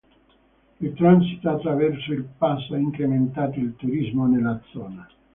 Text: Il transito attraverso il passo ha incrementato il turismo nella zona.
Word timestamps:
Il 0.79 0.93
transito 0.95 1.47
attraverso 1.47 2.11
il 2.11 2.23
passo 2.39 2.73
ha 2.73 2.77
incrementato 2.79 3.59
il 3.59 3.75
turismo 3.75 4.25
nella 4.25 4.59
zona. 4.71 5.07